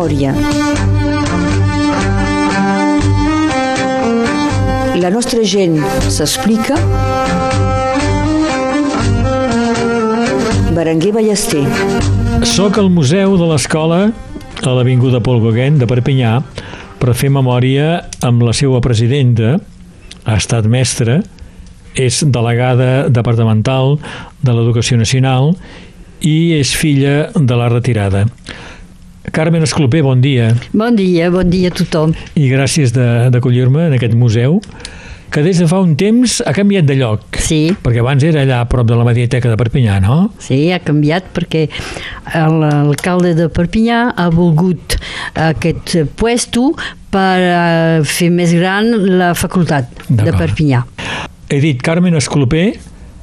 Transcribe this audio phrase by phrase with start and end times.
[0.00, 0.32] memòria.
[5.00, 5.76] La nostra gent
[6.08, 6.76] s'explica.
[10.72, 11.64] Berenguer Ballester.
[12.48, 14.00] Soc al Museu de l'Escola
[14.60, 16.38] a l'Avinguda Pol Gauguin de Perpinyà
[17.00, 19.58] per fer memòria amb la seva presidenta,
[20.24, 21.20] ha estat mestra,
[21.96, 23.98] és delegada departamental
[24.40, 25.54] de l'Educació Nacional
[26.20, 28.28] i és filla de la retirada.
[29.28, 30.54] Carmen Esclopé, bon dia.
[30.72, 32.14] Bon dia, bon dia a tothom.
[32.40, 34.60] I gràcies d'acollir-me en aquest museu
[35.30, 37.38] que des de fa un temps ha canviat de lloc.
[37.38, 37.70] Sí.
[37.84, 40.32] Perquè abans era allà a prop de la Mediateca de Perpinyà, no?
[40.42, 41.68] Sí, ha canviat perquè
[42.34, 44.96] l'alcalde de Perpinyà ha volgut
[45.38, 46.72] aquest puesto
[47.14, 48.90] per eh, fer més gran
[49.20, 50.82] la facultat de Perpinyà.
[51.50, 52.72] He dit Carmen Esclopé,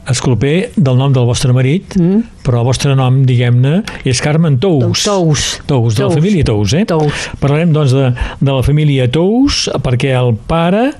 [0.08, 2.42] Esclopé del nom del vostre marit, mm.
[2.46, 5.04] però el vostre nom, diguem-ne, és Carmen Tous.
[5.04, 5.46] Tous.
[5.68, 6.86] Tous, de la família Tous, eh?
[6.88, 7.28] Tous.
[7.42, 10.92] Parlarem, doncs, de, de la família Tous, perquè el pare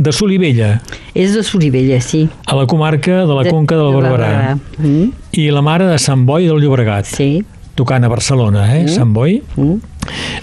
[0.00, 0.74] de Solivella.
[1.14, 2.26] És de Solivella, sí.
[2.46, 4.30] A la comarca de la de, Conca del Barberà.
[4.76, 5.08] De mm.
[5.40, 7.08] I la mare de Sant Boi del Llobregat.
[7.08, 7.42] Sí.
[7.76, 8.84] Tocant a Barcelona, eh?
[8.84, 8.92] Mm.
[8.92, 9.40] Sant Boi.
[9.56, 9.80] Mm.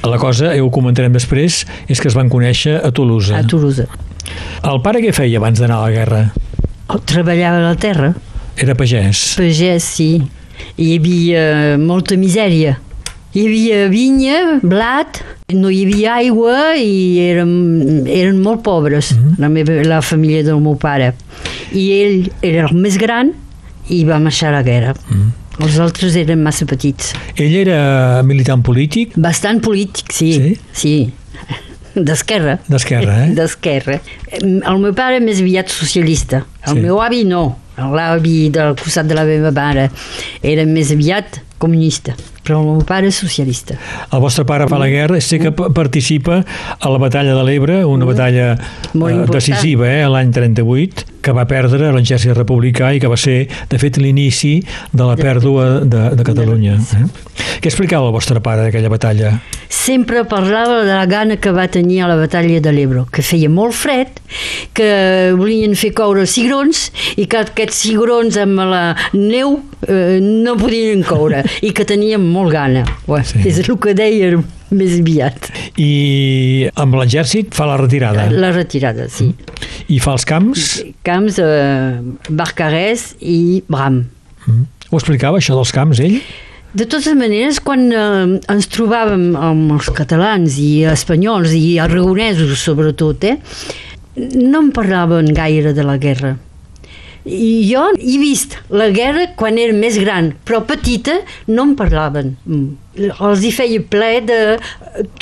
[0.07, 3.41] La cosa, ja ho comentarem després, és que es van conèixer a Tolosa.
[3.41, 3.87] A Tolosa.
[4.67, 6.21] El pare què feia abans d'anar a la guerra?
[6.87, 8.13] Oh, treballava la terra.
[8.55, 9.35] Era pagès?
[9.37, 10.11] Pagès, sí.
[10.79, 12.77] Hi havia molta misèria.
[13.35, 15.19] Hi havia vinya, blat,
[15.53, 17.51] no hi havia aigua i eren,
[18.07, 19.39] eren molt pobres, mm -hmm.
[19.43, 21.13] la, meva, la família del meu pare.
[21.71, 23.33] I ell era el més gran
[23.89, 24.95] i va marxar a la guerra.
[25.09, 25.65] Mm -hmm.
[25.65, 27.13] Els altres eren massa petits.
[27.35, 29.17] Ell era militant polític?
[29.17, 30.33] Bastant polític, sí.
[30.33, 30.57] Sí?
[30.71, 31.11] Sí.
[31.97, 32.57] D'esquerra.
[32.69, 33.33] D'esquerra, eh?
[33.37, 33.99] D'esquerra.
[34.41, 36.43] El meu pare més aviat socialista.
[36.67, 36.85] El sí.
[36.85, 37.47] meu avi no.
[37.77, 39.89] L'avi del costat de la meva mare
[40.41, 42.15] era més aviat comunista
[42.47, 43.75] però el meu pare és socialista.
[44.15, 46.39] El vostre pare fa la guerra, sé que participa
[46.79, 48.07] a la batalla de l'Ebre, una mm.
[48.07, 53.41] batalla eh, decisiva eh, l'any 38, que va perdre l'exèrcit republicà i que va ser,
[53.67, 54.61] de fet, l'inici
[54.93, 56.79] de la pèrdua de, de Catalunya.
[56.79, 57.05] Eh?
[57.59, 59.35] Què explicava el vostre pare d'aquella batalla?
[59.69, 63.49] Sempre parlava de la gana que va tenir a la batalla de l'Ebre, que feia
[63.51, 64.19] molt fred,
[64.77, 64.89] que
[65.37, 66.87] volien fer coure cigrons
[67.19, 68.83] i que aquests cigrons amb la
[69.13, 69.57] neu
[69.87, 72.85] eh, no podien coure i que tenien molt gana.
[73.07, 73.43] Ué, sí.
[73.47, 74.37] És el que deia
[74.71, 75.51] més aviat.
[75.79, 78.27] I amb l'exèrcit fa la retirada?
[78.31, 79.29] La retirada, sí.
[79.87, 80.67] I fa els camps?
[81.07, 84.03] Camps, eh, Barcarès i Bram.
[84.47, 84.65] Mm.
[84.89, 86.19] Ho explicava, això dels camps, ell?
[86.77, 93.23] De totes maneres, quan eh, ens trobàvem amb els catalans i espanyols i aragonesos sobretot,
[93.25, 93.37] eh,
[94.37, 96.35] no en parlaven gaire de la guerra.
[97.25, 101.17] I jo he vist la guerra quan era més gran, però petita
[101.49, 102.35] no en parlaven.
[102.97, 104.41] Els hi feia ple de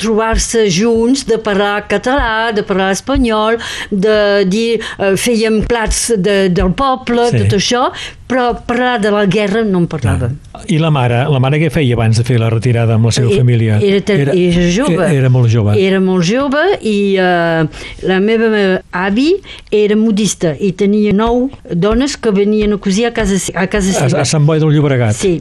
[0.00, 3.58] trobar-se junts, de parlar català, de parlar espanyol,
[3.90, 7.42] de dir, eh, fèiem plats de, del poble, sí.
[7.44, 7.82] tot això,
[8.26, 10.34] però parlar de la guerra no en parlàvem.
[10.52, 10.64] Ah.
[10.72, 11.20] I la mare?
[11.30, 13.78] La mare què feia abans de fer la retirada amb la seva era, família?
[13.78, 14.96] Era, era, era jove.
[14.96, 15.76] Era, era molt jove.
[15.78, 18.48] Era molt jove i uh, la meva
[18.96, 19.28] avi
[19.70, 24.18] era modista i tenia nou dones que venien a cosir a casa, a casa seva.
[24.18, 25.20] A, a Sant Boi del Llobregat.
[25.20, 25.36] Sí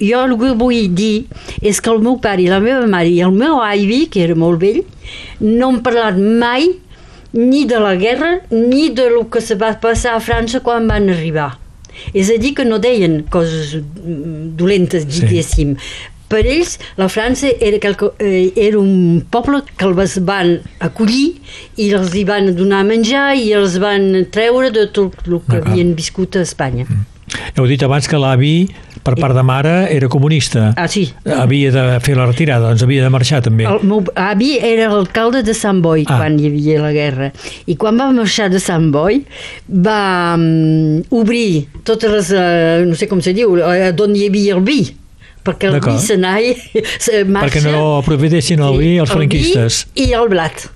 [0.00, 1.26] jo el que vull dir
[1.62, 4.36] és que el meu pare i la meva mare i el meu avi, que era
[4.38, 4.82] molt vell,
[5.40, 6.70] no han parlat mai
[7.32, 11.10] ni de la guerra ni de lo que se va passar a França quan van
[11.12, 11.56] arribar.
[12.14, 13.74] És a dir, que no deien coses
[14.58, 15.74] dolentes, diguéssim.
[15.74, 16.14] Sí.
[16.28, 21.38] Per ells, la França era, quelque, eh, era un poble que els van acollir
[21.80, 25.94] i els hi van donar menjar i els van treure de tot el que havien
[25.96, 26.84] viscut a Espanya.
[26.84, 27.06] Mm.
[27.56, 28.68] Heu dit abans que l'avi,
[29.04, 30.72] per part de mare, era comunista.
[30.76, 31.06] Ah, sí.
[31.24, 33.66] Havia de fer la retirada, doncs havia de marxar també.
[33.68, 36.20] El meu avi era l'alcalde de Sant Boi ah.
[36.20, 37.32] quan hi havia la guerra.
[37.66, 39.22] I quan va marxar de Sant Boi,
[39.88, 40.00] va
[40.36, 44.64] um, obrir totes les, uh, no sé com se diu, uh, d'on hi havia el
[44.66, 44.80] vi
[45.48, 47.46] perquè el vi se marxa...
[47.46, 49.86] Perquè no aprofitessin el vi els franquistes.
[49.94, 50.68] El vi i el blat.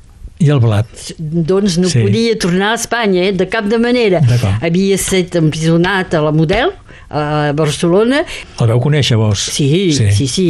[0.42, 0.88] I el blat?
[1.18, 2.00] Doncs no sí.
[2.02, 3.32] podia tornar a Espanya, eh?
[3.36, 4.22] de cap de manera.
[4.58, 6.72] Havia estat emprisonat a la Model,
[7.12, 8.24] a Barcelona.
[8.58, 9.48] El vau conèixer, vos?
[9.52, 10.28] Sí, sí, sí.
[10.28, 10.48] sí.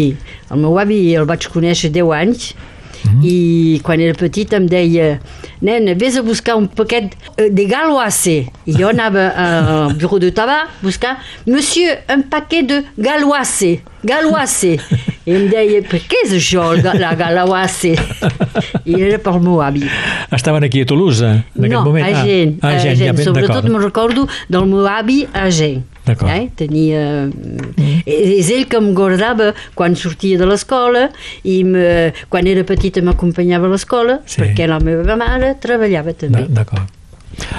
[0.51, 3.25] El meu avi el vaig conèixer 10 anys mm -hmm.
[3.27, 5.19] i quan era petit em deia
[5.63, 8.51] nena, vés a buscar un paquet eh, de galoissé.
[8.67, 13.81] I jo anava al bureau de tabac a buscar monsieur, un paquet de galoissé.
[14.05, 14.81] Galoissé.
[15.27, 17.95] I em deia, per què és això, la galoissé?
[18.91, 19.87] I era pel meu avi.
[20.35, 22.11] Estaven aquí a Toulouse, en no, aquest moment?
[22.11, 22.59] No, a Gent.
[22.61, 25.92] Ah, a Gent, ja, sobretot me'n recordo del meu avi a Gent.
[26.07, 26.49] Eh?
[26.59, 27.03] Tenia...
[27.31, 28.03] Mm.
[28.07, 31.09] És ell que em guardava quan sortia de l'escola
[31.45, 34.41] i me, quan era petita m'acompanyava a l'escola Sí.
[34.43, 36.47] perquè la meva mare treballava també.
[36.49, 36.91] D'acord.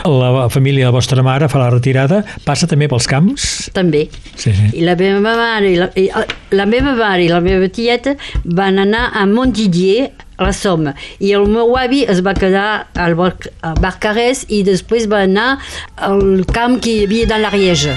[0.06, 3.46] La família de la vostra mare fa la retirada, passa també pels camps?
[3.74, 4.04] També.
[4.36, 4.68] Sí, sí.
[4.78, 6.10] I la meva mare i la, i
[6.54, 8.14] la meva mare i la meva tieta
[8.44, 13.16] van anar a Montdidier, a la Somme, i el meu avi es va quedar al
[13.18, 15.58] Barcarès i després va anar
[15.96, 17.94] al camp que hi havia dans l'Ariège.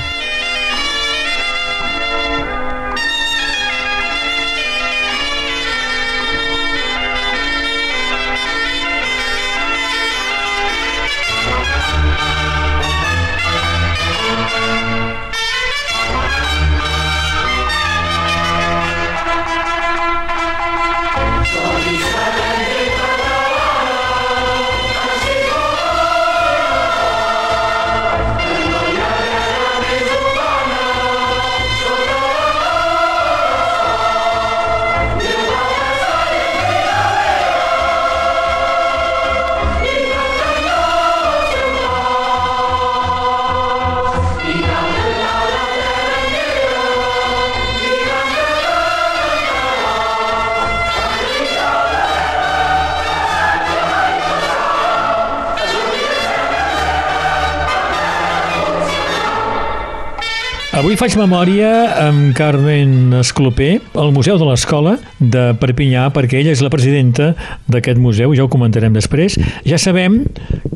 [60.96, 61.70] Avui faig memòria
[62.06, 67.34] amb Carmen Esclopé al Museu de l'Escola de Perpinyà, perquè ella és la presidenta
[67.69, 69.37] d'aquest museu, ja ho comentarem després.
[69.69, 70.22] Ja sabem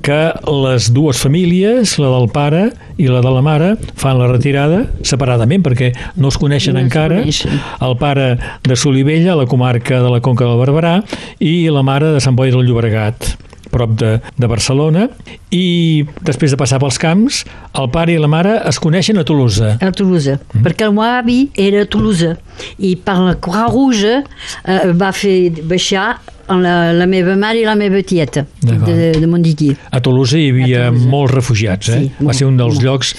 [0.04, 2.66] que les dues famílies, la del pare
[3.00, 6.90] i la de la mare, fan la retirada separadament, perquè no es coneixen No es
[6.90, 7.22] encara.
[7.24, 7.56] coneixen.
[7.80, 10.98] El pare de Solivella, a la comarca de la Conca del Barberà,
[11.40, 13.38] i la mare de Sant Boi del Llobregat
[13.72, 15.08] prop de, de Barcelona.
[15.54, 17.44] I després de passar pels camps
[17.78, 19.76] el pare i la mare es coneixen a Tolosa.
[19.80, 20.64] A Toulouse, mm.
[20.66, 22.34] perquè el meu avi era a Toulouse
[22.78, 26.12] i per la Croix Rouge eh, va fer baixar
[26.58, 29.76] la, la meva mare i la meva tieta de, de Montdidier.
[29.90, 31.08] A Tolosa hi havia Tolosa.
[31.08, 32.00] molts refugiats, eh?
[32.00, 32.84] Sí, Va ser un dels molt.
[32.84, 33.14] llocs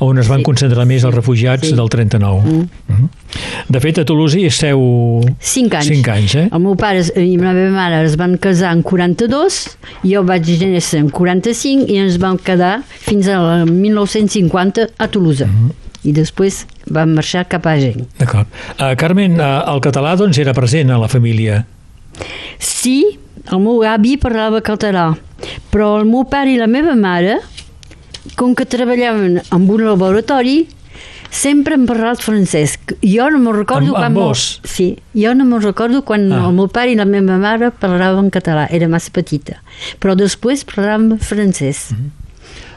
[0.00, 0.44] on es van Sí.
[0.44, 1.74] concentrar més els refugiats Sí.
[1.74, 2.42] del 39.
[2.44, 2.68] Mm.
[2.88, 3.08] Mhm.
[3.68, 4.80] De fet, a Tolosa hi esteu...
[5.40, 5.86] Cinc anys.
[5.88, 6.48] Cinc anys, eh?
[6.52, 11.00] El meu pare i la meva mare es van casar en 42, jo vaig néixer
[11.00, 15.46] en 45 i ens vam quedar fins al 1950 a Toulouse.
[15.46, 15.70] Mhm.
[16.04, 18.02] I després vam marxar cap a Gent.
[18.18, 18.46] D'acord.
[18.78, 21.64] Uh, Carmen, uh, el català doncs era present a la família.
[22.58, 23.18] Sí,
[23.50, 25.10] el meu avi parlava català,
[25.72, 27.40] però el meu pare i la meva mare,
[28.36, 30.66] com que treballaven en un laboratori,
[31.34, 32.76] sempre han parlat francès.
[33.02, 34.04] Jo no me'n recordo Amb- quan...
[34.12, 34.44] amb vos?
[34.64, 36.44] Sí, jo no me'n recordo quan Ah.
[36.46, 39.60] el meu pare i la meva mare parlaven català, era massa petita.
[40.00, 41.90] Però després parlàvem francès.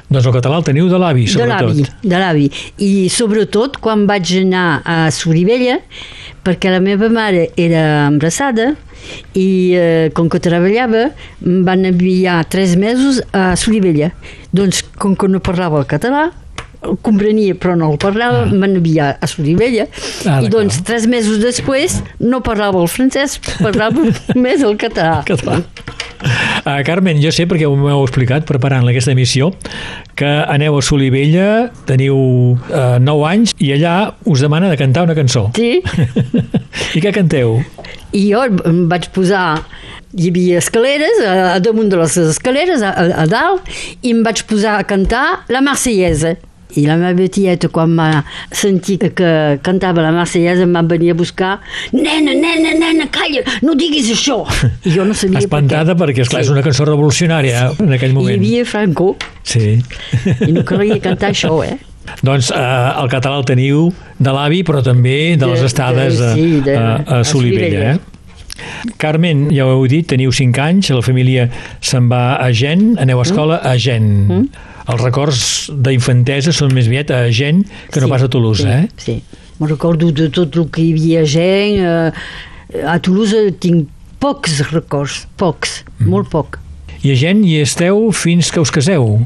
[0.07, 2.03] Doncs el català el teniu de l'avi, De l'avi, sobretot.
[2.07, 2.45] de l'avi.
[2.79, 5.79] I sobretot quan vaig anar a Sorivella,
[6.47, 8.69] perquè la meva mare era embarassada
[9.35, 11.09] i eh, com que treballava
[11.43, 14.13] em van enviar tres mesos a Sorivella.
[14.55, 16.29] Doncs com que no parlava el català,
[16.87, 19.87] el comprenia però no el parlava, em van enviar a Sorivella
[20.29, 24.07] Ah, i doncs tres mesos després no parlava el francès, parlava
[24.39, 25.19] més el català.
[25.27, 25.59] Català.
[26.17, 29.51] Uh, Carmen, jo sé, perquè m'ho heu explicat preparant aquesta emissió,
[30.17, 32.17] que aneu a Solivella, teniu
[32.57, 35.47] uh, 9 anys, i allà us demana de cantar una cançó.
[35.57, 35.77] Sí.
[36.97, 37.59] I què canteu?
[38.15, 39.45] I jo em vaig posar
[40.17, 43.67] hi havia escaleres, a, a damunt de les escaleres, a, a, a dalt,
[44.01, 46.37] i em vaig posar a cantar la Marsellesa.
[46.75, 49.29] I la meva tieta, quan va sentir que,
[49.63, 51.53] cantava la Marsellesa, em va venir a buscar
[51.93, 54.41] nena, nena, nena, calla, no diguis això.
[54.83, 56.49] I jo no sabia Espantada per perquè, esclar, Sí.
[56.49, 58.17] és una cançó revolucionària eh, en aquell què.
[58.17, 58.41] Hi moment.
[58.43, 59.77] havia Franco, Sí.
[60.47, 61.77] i no calia cantar això, eh?
[62.27, 62.59] doncs eh,
[63.01, 63.87] el català el teniu
[64.19, 67.65] de l'avi, però també de, De- les estades de- sí, de- a, a, a Solivella.
[67.71, 67.95] Solivella.
[67.95, 68.93] Eh?
[68.97, 71.47] Carmen, ja ho heu dit, teniu 5 anys, la família
[71.79, 74.07] se'n va a Gent, aneu a escola a Gent.
[74.27, 74.47] Mm.
[74.87, 75.39] Els records
[75.83, 78.87] d'infantesa són més aviat a Gent que no Sí, pas a Toulouse, sí, eh?
[79.03, 79.15] Sí,
[79.59, 81.81] me'n recordo de tot el que hi havia gent.
[81.83, 83.89] Eh, a Toulouse tinc
[84.23, 86.07] pocs records, pocs, Mm.
[86.13, 86.59] molt poc.
[87.03, 89.19] I a Gent hi esteu fins que us caseu.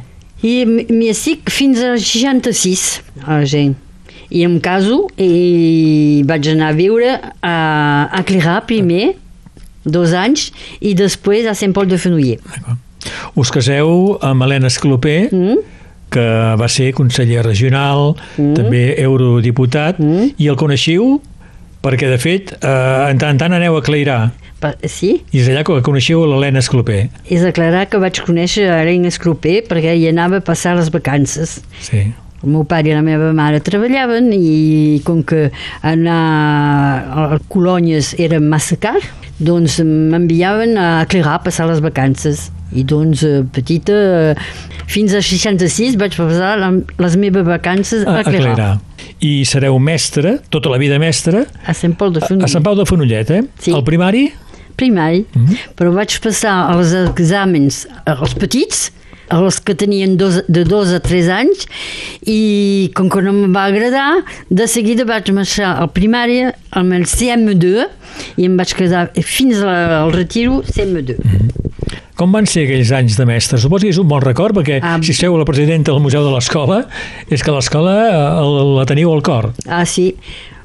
[0.44, 3.75] I m'hi estic fins als 66, a gent.
[4.32, 7.12] I em caso i vaig anar a viure
[7.44, 7.56] a,
[8.12, 9.15] a Clerà primer,
[9.86, 10.50] dos anys,
[10.80, 12.39] i després a Sant Pol de Fenouiller.
[13.36, 15.58] Us caseu amb Helena Esclopé, Mm?
[16.12, 18.53] que va ser conseller regional, Mm.
[18.53, 20.34] també eurodiputat, Mm.
[20.38, 21.22] i el coneixiu
[21.81, 24.31] perquè, de fet, eh, en tant en tant aneu a Clairà,
[24.84, 27.10] Sí, i és allà que coneixiu l'Helena Esclopé.
[27.27, 31.63] és declarar que vaig conèixer a Helena Esclopé perquè hi anava a passar les vacances.
[31.79, 32.13] Sí.
[32.41, 35.50] El meu pare i la meva mare treballaven i com que
[35.86, 36.21] anar
[37.13, 38.98] a colònies era massa car,
[39.38, 42.50] doncs m'enviaven a Clerà a passar les vacances.
[42.71, 43.93] I doncs, eh, petita,
[44.31, 44.36] eh,
[44.88, 48.53] fins a 66 vaig passar les meves vacances a, A, a Clerà.
[48.55, 48.69] Clerà.
[49.21, 52.50] I sereu mestre, tota la vida mestre, A Sant Pol de a, a Fenollet.
[52.50, 53.43] Sant Pau de Fenollet, eh?
[53.60, 53.75] Sí.
[53.75, 54.31] El primari?
[54.81, 55.25] primari,
[55.77, 58.89] però vaig passar els exàmens als petits,
[59.32, 61.66] els que tenien dos, de dos a tres anys,
[62.28, 67.06] i com que no em va agradar, de seguida vaig marxar al primari amb el
[67.10, 67.88] CM2
[68.38, 71.18] i em vaig quedar fins a- al retiro CM2.
[72.16, 73.58] Com van ser aquells anys de mestre?
[73.58, 75.00] Suposo que és un bon record, perquè Ah.
[75.02, 76.86] si sou la presidenta del Museu de l'Escola,
[77.30, 79.54] és que l'escola eh, la teniu al cor.
[79.66, 80.16] Ah, sí.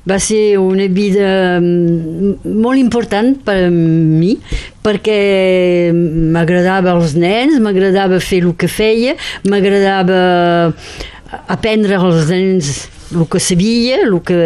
[0.07, 4.37] Va ser una vida mm, molt important per a mi
[4.87, 5.91] perquè
[6.35, 9.17] m'agradava els nens, m'agradava fer el que feia,
[9.51, 10.73] m'agradava
[11.51, 12.71] aprendre als nens
[13.15, 14.39] el que sabia, el que...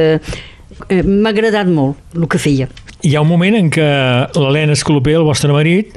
[0.89, 2.69] eh, M'ha agradat molt el que feia.
[3.05, 3.87] Hi ha un moment en què
[4.37, 5.93] l'Helena Escolopé, el vostre marit,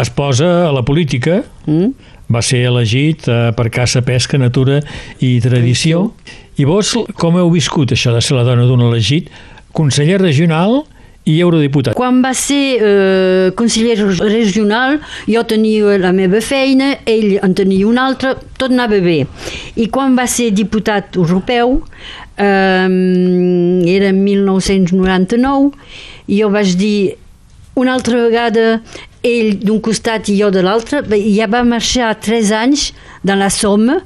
[0.00, 1.94] es posa a la política, Mm?
[2.28, 4.82] va ser elegit eh, per caça, pesca, natura
[5.20, 6.10] i tradició.
[6.56, 9.30] I vos com heu viscut això de ser la dona d'un elegit?
[9.74, 10.84] Conseller regional
[11.26, 11.96] i eurodiputat.
[11.96, 18.04] Quan va ser eh, conseller regional, jo tenia la meva feina, ell en tenia una
[18.10, 19.22] altra, tot anava bé.
[19.80, 21.78] I quan va ser diputat europeu,
[22.36, 22.86] eh,
[23.96, 25.72] era en 1999,
[26.28, 27.16] jo vaig dir
[27.80, 28.68] una altra vegada
[29.24, 32.90] ell d'un costat i jo de l'altre, ja va marxar tres anys
[33.24, 34.02] de la Somme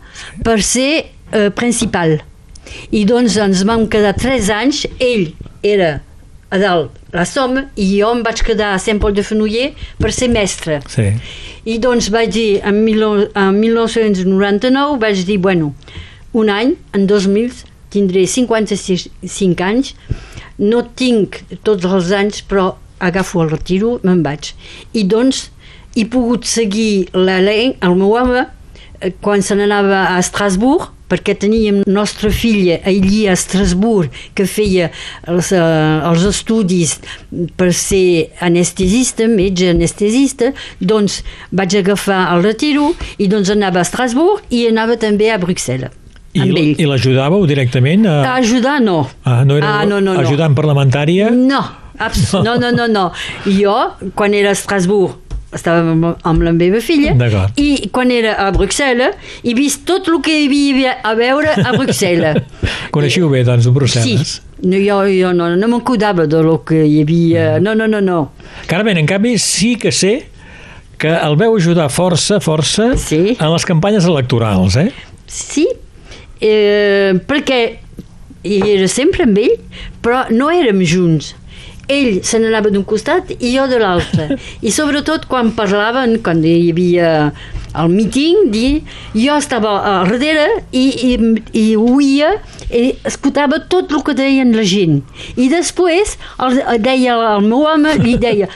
[0.47, 2.21] per ser eh, principal.
[2.91, 5.33] I doncs ens vam quedar tres anys, ell
[5.63, 5.99] era
[6.49, 10.13] a dalt la Somme i jo em vaig quedar a Sant Pol de Fenollet per
[10.13, 10.81] ser mestre.
[10.93, 11.09] Sí.
[11.69, 15.73] I doncs vaig dir, en, mil, en 1999, vaig dir, bueno,
[16.37, 19.95] un any, en 2000, tindré 55 anys,
[20.59, 24.53] no tinc tots els anys, però agafo el retiro, me'n vaig.
[24.93, 25.49] I doncs
[25.97, 28.45] he pogut seguir l'Alain, el meu home,
[29.01, 34.91] eh, quan se n'anava a Estrasburg, perquè teníem nostra filla allí a Estrasburg que feia
[35.27, 35.61] els, eh,
[36.09, 36.99] els estudis
[37.57, 41.23] per ser anestesista, metge anestesista, doncs
[41.53, 45.95] vaig agafar el retiro i doncs anava a Estrasburg i anava també a Bruxelles
[46.37, 46.45] I,
[46.77, 48.21] i l'ajudàveu directament a...
[48.29, 49.01] A ajudar no.
[49.25, 50.21] Ah, no era Ah, no, no, no.
[50.21, 51.31] ajudant parlamentària?
[51.35, 51.63] No,
[52.47, 53.07] no, no, no, no.
[53.49, 53.75] Jo,
[54.15, 55.17] quan era a Estrasburg,
[55.55, 57.15] estava amb, amb la meva filla
[57.57, 61.73] i quan era a Bruxelles he vist tot el que hi havia a veure a
[61.73, 62.43] Bruxelles.
[62.95, 64.35] Coneixiu bé, doncs, Brussel·les?
[64.37, 67.47] Sí, no, jo, jo no, no me'n cuidava de lo que hi havia...
[67.65, 68.19] No, no, no, no.
[68.69, 70.27] Carmen, en canvi, sí que sé
[70.99, 73.37] que el veu ajudar força, força, Sí.
[73.39, 74.91] en les campanyes electorals, eh?
[75.31, 75.69] Sí,
[76.41, 77.61] eh, perquè
[78.43, 79.57] hi era sempre amb ell,
[80.03, 81.35] però no érem junts.
[81.89, 84.37] Ell se n'anava d'un costat i jo de l'altre.
[84.61, 87.13] I sobretot quan parlaven, quan hi havia
[87.79, 88.49] el míting,
[89.15, 91.13] jo estava al darrere i, i,
[91.57, 92.35] i oïa
[92.69, 95.03] i escoltava tot el que deien la gent.
[95.37, 98.49] I després el, deia el meu home, li deia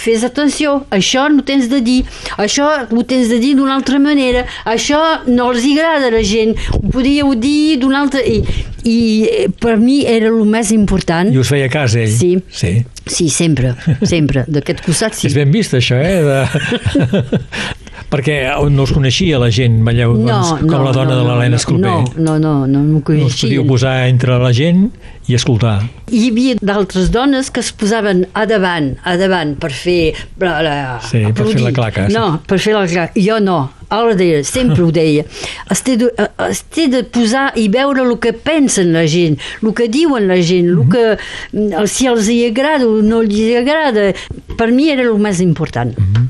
[0.00, 2.00] fes atenció, això no tens de dir,
[2.40, 6.56] això ho tens de dir d'una altra manera, això no els agrada a la gent,
[6.76, 8.24] ho podíeu dir d'una altra...
[8.24, 8.42] I,
[8.80, 11.28] I eh, per mi era el més important.
[11.28, 12.14] I us feia cas, ell?
[12.16, 12.32] Sí.
[12.48, 12.78] Sí.
[13.10, 13.74] Sí, sempre,
[14.06, 15.26] sempre, d'aquest costat sí.
[15.28, 16.20] És ben vist, això, eh?
[16.24, 17.40] De...
[18.10, 18.36] Perquè
[18.74, 21.60] no us coneixia la gent, veieu, doncs, com la dona de l'Helena.
[21.78, 23.46] No, no, no, no, no m'ho No us coneixia.
[23.48, 24.88] podíeu posar entre la gent
[25.30, 25.76] i escoltar.
[26.10, 30.14] Hi havia d'altres dones que es posaven a davant, a davant, per fer...
[30.42, 30.76] La, la,
[31.06, 32.16] Sí, per fer la claca, sí.
[32.16, 33.12] No, per fer la claca.
[33.14, 33.60] Jo no,
[33.94, 35.22] ara deia, sempre ho deia.
[35.70, 39.38] Es té, de, eh, es té de posar i veure el que pensen la gent,
[39.62, 40.90] el que diuen la gent, el Mhm.
[40.90, 41.06] que,
[41.52, 44.10] mm, si els hi agrada o no els hi agrada.
[44.58, 45.94] Per mi era el més important.
[45.96, 46.26] Mhm.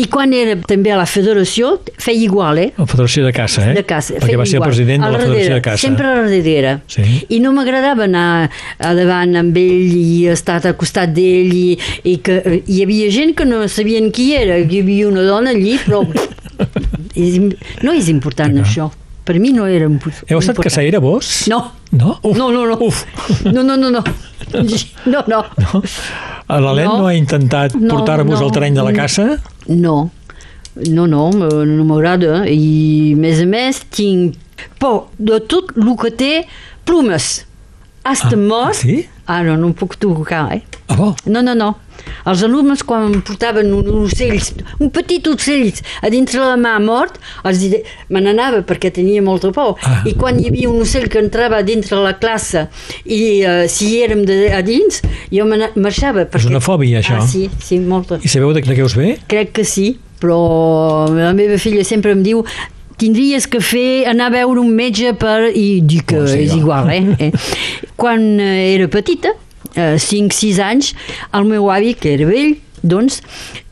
[0.00, 2.68] I quan era també a la federació, feia igual, eh?
[2.78, 3.74] La Federació de Caça, eh?
[3.78, 4.14] de caça.
[4.14, 4.70] Perquè feia va ser el igual.
[4.70, 5.82] president de la Federació de Caça.
[5.86, 6.74] Sempre a la darrere.
[6.86, 7.04] Sí.
[7.28, 12.16] I no m'agradava anar a davant amb ell i estar al costat d'ell i, i
[12.24, 14.58] que hi havia gent que no sabien qui era.
[14.58, 16.02] Hi havia una dona allí, però
[17.84, 18.90] no és important això.
[19.24, 20.30] Per mi no era impor- important.
[20.34, 21.46] Heu estat caçaire, vos?
[21.48, 21.62] No.
[21.96, 22.18] No?
[22.22, 22.36] Uf.
[22.36, 22.76] No, no, no.
[22.84, 23.04] Uf.
[23.46, 24.04] No, no, no, no.
[25.06, 25.40] No, no.
[26.48, 26.98] L'Helena no.
[27.00, 27.06] No.
[27.08, 28.44] ha intentat No, portar-vos no.
[28.46, 29.24] al terreny de la caça?
[29.68, 30.10] No,
[30.76, 32.44] no, no, no m'agrada.
[32.50, 34.36] I, a més a més, tinc
[34.78, 36.32] por de tot el que té
[36.84, 37.44] plomes.
[38.04, 39.06] Hasta Ah, sí?
[39.26, 40.62] Ah, no, no em puc tocar, eh?
[40.88, 41.14] Ah, bo.
[41.26, 41.70] No, no, no.
[42.28, 44.36] Els alumnes, quan portaven un ocell,
[44.84, 45.70] un petit ocell
[46.04, 47.16] a dintre la mà mort,
[47.48, 47.80] els di-
[48.12, 49.78] me n'anava perquè tenia molta por.
[49.88, 50.02] Ah.
[50.04, 52.66] I quan hi havia un ocell que entrava dintre la classe
[53.04, 55.00] i uh, si érem de, a dins,
[55.32, 56.26] jo me marxava.
[56.28, 56.50] Perquè...
[56.52, 57.22] una fòbia, això?
[57.22, 58.20] Ah, sí, sí, molta.
[58.20, 59.14] I sabeu de, de què us ve?
[59.30, 62.44] Crec que sí, però la meva filla sempre em diu
[63.00, 65.50] tindries que fer anar a veure un metge per...
[65.54, 67.02] i dic que Oh, sí, és igual, eh?
[67.28, 67.32] eh?
[67.96, 69.34] Quan eh, era petita,
[69.74, 70.92] eh, 5-6 anys,
[71.34, 73.22] el meu avi, que era vell, doncs,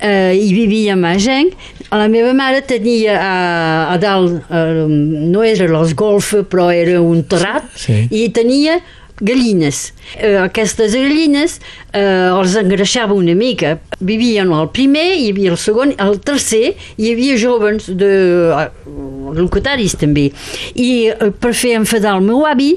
[0.01, 1.53] eh, hi vivia a Magenc,
[1.93, 3.33] la meva mare tenia a,
[3.93, 8.07] a dalt, eh, no era les golfes, però era un terrat, Sí.
[8.11, 8.81] i tenia
[9.21, 9.93] gallines.
[10.17, 11.59] Eh, aquestes gallines
[11.93, 13.77] eh, els engreixava una mica.
[14.01, 18.13] Vivien al primer, hi havia el segon, el tercer, hi havia jovens de
[18.57, 18.69] eh,
[19.39, 20.31] locutaris també.
[20.75, 22.73] I eh, per fer enfadar el meu avi,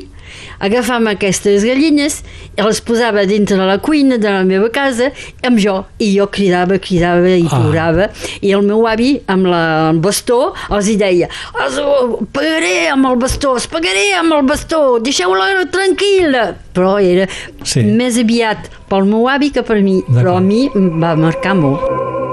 [0.60, 2.24] agafàvem aquestes gallines,
[2.58, 5.12] les posava dintre de la cuina de la meva casa
[5.46, 7.60] amb jo, i jo cridava, cridava i Ah.
[7.60, 8.10] plorava,
[8.42, 11.30] i el meu avi amb la, el bastó els hi deia
[11.64, 17.28] "Els ho pagaré amb el bastó, es pagaré amb el bastó, deixeu-la tranquil·la però era
[17.64, 17.84] Sí.
[17.84, 22.25] més aviat pel meu avi que per mi, però a mi em va marcar molt.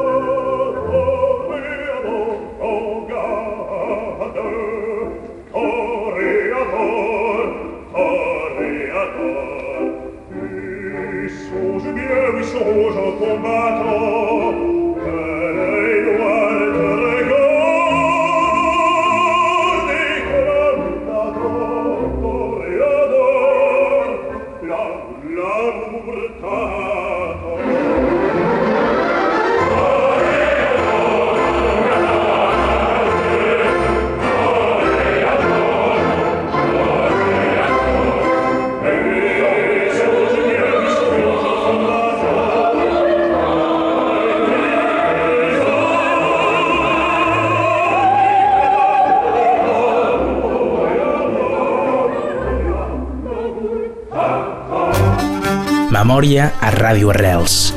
[56.13, 57.71] Memòria a Ràdio Arrels,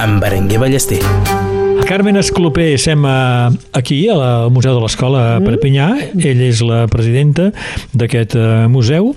[0.00, 1.02] amb Berenguer Ballester.
[1.84, 5.90] Carmen Esclopé sem eh, aquí, al Museu de l'Escola a Perpinyà.
[6.16, 7.50] Ell és la presidenta
[7.92, 9.12] d'aquest eh, museu.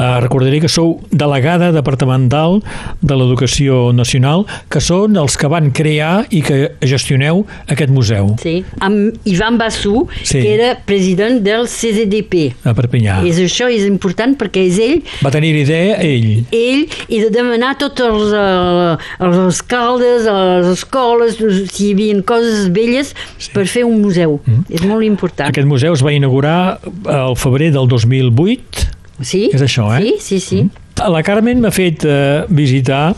[0.00, 2.62] Uh, recordaré que sou delegada departamental
[3.04, 8.62] de l'Educació Nacional, que són els que van crear i que gestioneu aquest museu Sí.
[8.80, 10.40] Amb Ivan Bassou, Sí.
[10.40, 12.54] que era president del CZDP.
[12.64, 13.18] a Perpinyà.
[13.28, 16.46] És això és important perquè és ell Va tenir idea ell.
[16.50, 21.36] ell i de demanar tots els, eh, els alcaldes, les escoles,
[21.72, 23.50] si hi havia coses velles sí.
[23.52, 24.40] per fer un museu.
[24.46, 24.64] Mm.
[24.70, 25.50] És molt important.
[25.50, 28.96] Aquest museu es va inaugurar al febrer del 2008.
[29.22, 29.48] Sí?
[29.52, 30.02] És això, eh?
[30.02, 30.62] Sí, sí, sí.
[30.64, 30.88] Mm.
[31.10, 33.14] La Carmen m'ha fet eh, visitar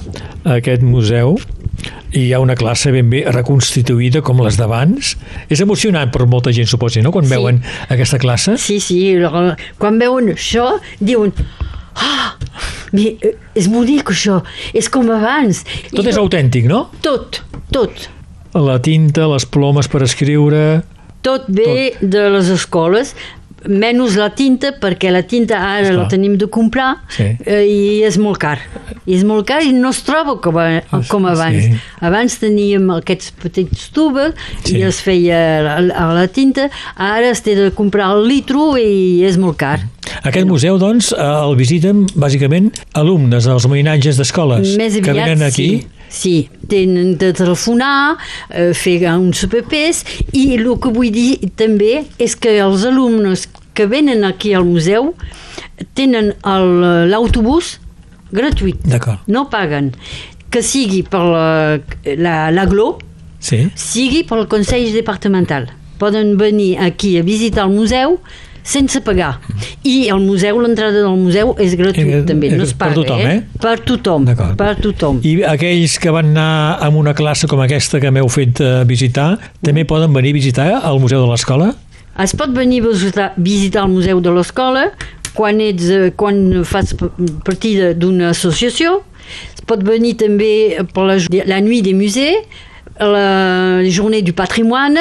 [0.47, 1.35] aquest museu
[2.13, 5.15] i hi ha una classe ben bé reconstituïda com les d'abans.
[5.51, 7.33] És emocionant per molta gent, suposo, no?, quan Sí.
[7.35, 8.57] veuen aquesta classe.
[8.61, 9.17] Sí, sí,
[9.79, 11.33] quan veuen això, diuen
[11.97, 12.37] ah,
[12.93, 14.43] eh, és bonic això,
[14.75, 15.65] és com abans.
[15.91, 16.87] Tot I és autèntic, no?
[17.03, 18.09] Tot, tot.
[18.55, 20.83] La tinta, les plomes per escriure...
[21.23, 22.01] Tot ve tot.
[22.11, 23.13] de les escoles,
[23.69, 25.99] menys la tinta, perquè la tinta ara Esclar.
[26.03, 27.25] la tenim de comprar Sí.
[27.47, 28.59] eh, i és molt car.
[29.07, 31.65] I és molt car i no es troba com, a, com abans.
[31.65, 31.73] Sí.
[32.01, 34.79] Abans teníem aquests petits tubes Sí.
[34.79, 39.23] i es feia a la, la tinta, ara es té de comprar el litro i
[39.25, 39.81] és molt car.
[40.25, 45.69] Aquest museu, doncs, el visiten bàsicament alumnes dels homenatges d'escoles que venen aquí.
[45.81, 45.87] sí.
[46.13, 48.19] Sí, tenen de telefonar,
[48.51, 50.03] eh, fer uns papers
[50.37, 55.15] i el que vull dir també és que els alumnes que venen aquí al museu
[55.97, 56.35] tenen
[57.09, 57.79] l'autobús
[58.33, 58.85] gratuït,
[59.27, 59.93] no paguen.
[60.53, 61.81] Que sigui per la-
[62.17, 62.99] la- l'aglo,
[63.41, 63.71] Sí.
[63.75, 65.71] sigui pel Consell Departamental.
[65.99, 68.21] Poden venir aquí a visitar el museu
[68.63, 69.41] sense pagar.
[69.85, 72.95] I el museu, l'entrada del museu és gratuït Eh, també, no eh, es per paga.
[73.01, 73.43] tothom, eh?
[73.61, 75.21] Per tothom, per tothom.
[75.27, 79.39] I aquells que van anar amb una classe com aquesta que m'heu fet eh, visitar,
[79.63, 81.73] també poden venir a visitar al Museu de l'Escola?
[82.23, 84.91] Es pot venir a visitar, visitar el museu de l'escola
[85.33, 86.95] quan, ets, eh, quan fas
[87.43, 88.99] partida d'una associació.
[89.57, 91.17] Es pot venir també per la,
[91.49, 92.45] la nuit des musées
[93.01, 95.01] la Journée du Patrimoine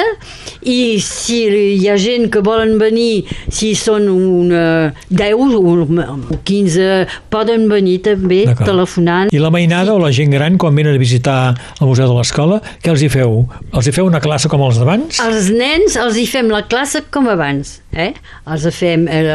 [0.62, 1.42] i si
[1.76, 6.88] hi ha gent que volen venir, si són una 10 o 15,
[7.32, 9.32] poden venir també telefonant.
[9.34, 12.60] I la mainada o la gent gran, quan venen a visitar el Museu de l'Escola,
[12.82, 13.42] què els hi feu?
[13.72, 15.20] Els hi feu una classe com els d'abans?
[15.22, 17.80] Els nens els hi fem la classe com abans.
[17.92, 18.12] Eh?
[18.48, 19.30] Els fem el,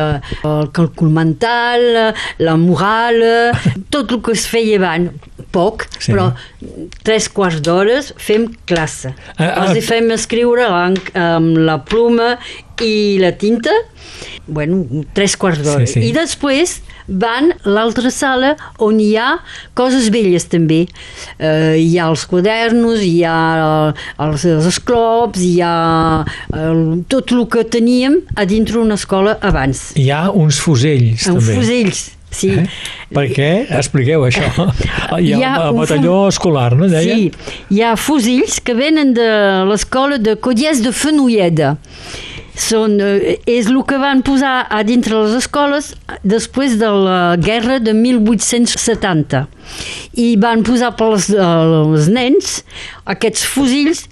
[0.47, 3.21] el càlcul mental, la moral,
[3.93, 5.13] tot el que es feia abans.
[5.57, 6.11] Poc, Sí.
[6.13, 6.29] però
[7.07, 9.13] tres quarts d'hores fem classe.
[9.37, 9.53] Ah, ah.
[9.65, 12.35] Els hi fem escriure amb, amb la pluma
[12.85, 13.73] i la tinta,
[14.45, 14.83] bueno,
[15.17, 15.87] tres quarts d'hora.
[15.89, 16.03] Sí, sí.
[16.09, 16.75] I després
[17.07, 18.51] van a l'altra sala
[18.83, 19.39] on hi ha
[19.73, 20.83] coses velles també.
[21.39, 23.37] Eh, hi ha els quadernos, hi ha
[24.27, 25.73] els, els esclops, hi ha
[26.53, 29.87] el, tot el que teníem a dintre una escola abans.
[29.97, 31.57] Hi ha uns fusells, Amb també.
[31.57, 32.51] fusells, sí.
[32.53, 32.65] Eh?
[33.13, 33.49] Per què?
[33.79, 34.47] Expliqueu això.
[35.17, 37.15] Hi ha, Hi ha un batalló escolar, no, deia?
[37.15, 37.31] Sí,
[37.73, 39.29] hi ha fusells que venen de
[39.69, 41.77] l'escola de Codiès de Fenouilleda.
[42.57, 45.91] Són, eh, és el que van posar a dintre les escoles
[46.25, 49.45] després de la guerra de 1870.
[50.17, 52.63] I van posar pels els nens
[53.13, 54.07] aquests fusells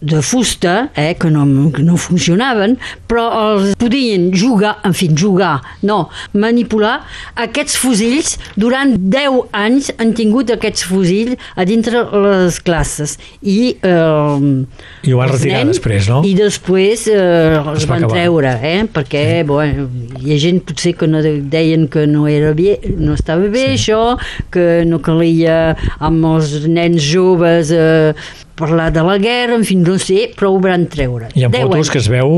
[0.00, 2.76] de fusta, eh, que, no, no funcionaven,
[3.10, 3.24] però
[3.56, 6.08] els podien jugar, en fi, jugar, no,
[6.38, 7.00] manipular
[7.34, 8.36] aquests fusells.
[8.54, 13.16] Durant 10 anys han tingut aquests fusells a dintre les classes.
[13.42, 14.64] I, eh,
[15.02, 16.22] I ho van retirar nens- després, no?
[16.24, 18.14] I després eh, els Es va van acabar.
[18.20, 19.88] treure, eh, perquè bueno,
[20.22, 23.66] hi ha gent potser que no de- deien que no era bé, no estava bé
[23.76, 23.90] Sí.
[23.90, 24.16] això,
[24.50, 28.14] que no calia amb els nens joves eh,
[28.58, 31.28] parlar de la guerra, en fi, no sé, però ho van treure.
[31.34, 31.90] Hi ha Deu fotos anys.
[31.94, 32.32] que es veu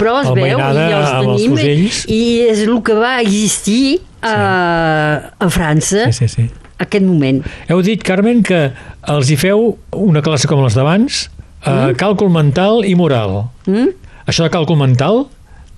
[0.00, 2.02] Però es veu i els els tenim fusells.
[2.08, 4.34] i és el que va existir a,
[5.38, 6.48] a França Sí, sí, sí.
[6.82, 7.42] aquest moment.
[7.70, 8.68] Heu dit, Carmen, que
[9.08, 11.24] els hi feu una classe com les d'abans,
[11.64, 13.44] eh, càlcul mental i moral.
[13.66, 13.92] Mm?
[14.28, 15.26] Això de càlcul mental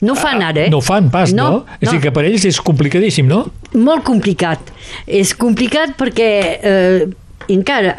[0.00, 0.70] No ho fan ara, eh?
[0.72, 1.46] no ho fan pas, no?
[1.50, 2.04] No, És a dir, no.
[2.06, 3.42] que per ells és complicadíssim, no?
[3.76, 4.70] Molt complicat.
[5.06, 7.02] És complicat perquè eh,
[7.48, 7.94] encara,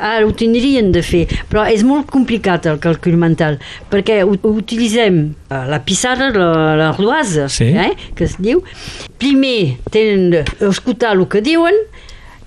[0.00, 3.58] ara ho tindrien de fer, però és molt complicat el càlcul mental,
[3.90, 5.20] perquè utilitzem
[5.50, 7.64] eh, la pissarra, la, la ruasa, Sí.
[7.74, 8.62] eh, que es diu.
[9.18, 11.74] Primer tenen d'escoltar el que diuen,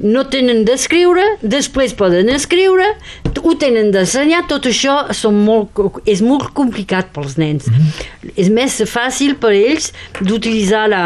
[0.02, 2.88] no tenen d'escriure, després poden escriure,
[3.44, 5.78] ho tenen d'ensenyar, tot això són molt,
[6.10, 7.68] és molt complicat pels nens.
[7.70, 8.32] Mhm.
[8.36, 11.04] És més fàcil per ells d'utilitzar la,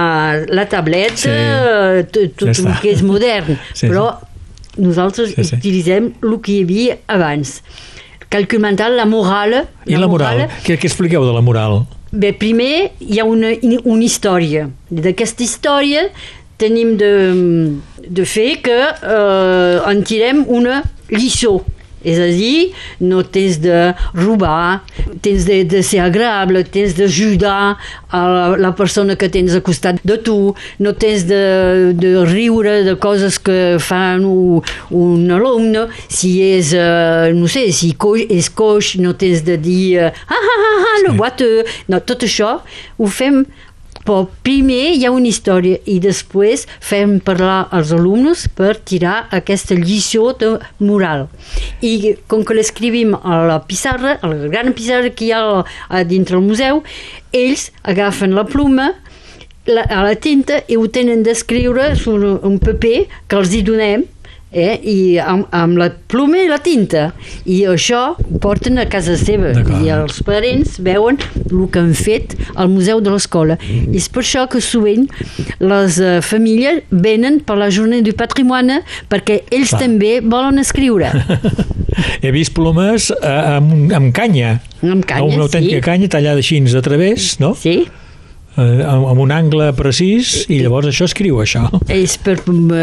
[0.47, 1.29] la tableta, Sí.
[1.29, 4.13] eh, tot, Ja el que és modern, Sí, però
[4.77, 5.55] nosaltres Sí, sí.
[5.59, 7.59] utilitzem el que hi havia abans.
[8.31, 9.61] Càlcul mental, la moral...
[9.85, 10.47] I la moral?
[10.65, 11.83] Què, què expliqueu de la moral?
[12.11, 13.51] Bé, primer hi ha una,
[13.83, 14.69] una història.
[14.89, 16.07] D'aquesta història
[16.57, 17.11] tenim de,
[18.07, 21.57] de fer que eh, en tirem una lliçó.
[22.05, 24.83] És a dir, no tens de robar,
[25.25, 27.75] tens de, de ser agradable, tens d'ajudar
[28.15, 30.37] a la, la persona que tens al costat de tu,
[30.79, 31.41] no tens de,
[31.97, 34.61] de riure de coses que fan un,
[34.95, 40.05] un alumne, si és, eh, no sé, si co és coix, no tens de dir
[40.05, 42.59] eh, ah, ah, ah, ah, le boiteux, no, tot això
[42.97, 43.43] ho fem
[44.05, 49.77] però primer hi ha una història i després fem parlar als alumnes per tirar aquesta
[49.79, 51.27] lliçó de moral.
[51.81, 55.43] I com que l'escrivim a la pissarra, a la gran pissarra que hi ha
[55.89, 56.83] a dintre el museu,
[57.33, 58.93] ells agafen la pluma
[59.65, 64.05] la, a la tinta i ho tenen d'escriure sobre un paper que els hi donem
[64.55, 64.79] eh?
[64.81, 67.09] i amb, amb la pluma i la tinta
[67.43, 72.37] i això ho porten a casa seva i els parents veuen el que han fet
[72.55, 75.07] al museu de l'escola i és per això que sovint
[75.59, 79.83] les uh, famílies venen per la jornada du patrimoni perquè ells Clar.
[79.85, 81.11] també volen escriure
[82.21, 84.57] He vist plomes eh, amb, amb canya.
[84.83, 85.85] amb canya, una autèntica sí.
[85.85, 87.53] canya tallada així a través, no?
[87.55, 87.85] sí,
[88.57, 91.65] Eh, amb, un angle precís i llavors això escriu això.
[91.91, 92.37] és per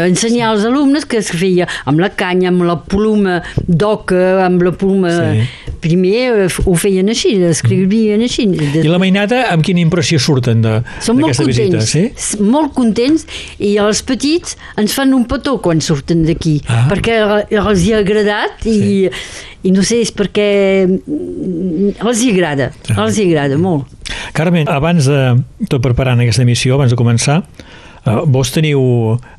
[0.05, 4.71] ensenyar als alumnes que es feia amb la canya, amb la pluma d'oca, amb la
[4.77, 5.13] pluma...
[5.17, 5.47] Sí.
[5.83, 8.45] Primer eh, ho feien així, escrivien així.
[8.47, 11.81] I la mainada, amb quina impressió surten de- Són molt d'aquesta visita?
[11.81, 11.91] contents,
[12.29, 12.37] Sí?
[12.53, 13.25] molt contents
[13.59, 16.85] i els petits ens fan un petó quan surten d'aquí Ah.
[16.87, 17.17] perquè
[17.51, 19.09] els hi ha agradat i,
[19.63, 23.03] i no sé, és perquè mm, els hi agrada, Ah.
[23.03, 23.89] els hi agrada molt.
[24.33, 25.19] Carmen, abans de
[25.69, 27.43] tot preparant aquesta emissió, abans de començar,
[28.05, 28.81] eh, vos teniu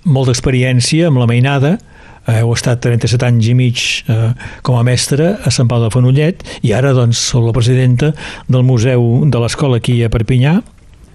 [0.04, 1.74] molta experiència amb la mainada,
[2.26, 4.30] eh, heu estat 37 anys i mig eh,
[4.62, 8.12] com a mestre a Sant Pau de Fenollet i ara doncs sou la presidenta
[8.48, 10.60] del Museu de l'Escola aquí a Perpinyà.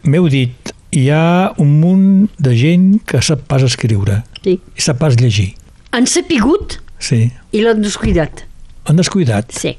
[0.03, 4.59] M'heu dit, hi ha un munt de gent que sap pas escriure Sí.
[4.75, 5.53] i sap pas llegir.
[5.91, 7.31] Han sapigut Sí.
[7.51, 8.45] i l'han descuidat.
[8.85, 9.51] Han descuidat.
[9.51, 9.75] Sí.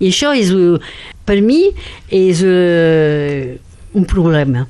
[0.00, 0.78] I això és, eh,
[1.24, 1.70] per mi,
[2.10, 3.56] és uh,
[3.96, 4.66] un problema.